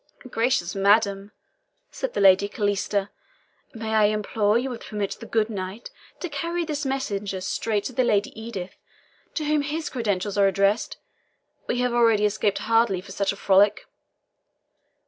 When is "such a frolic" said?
13.11-13.85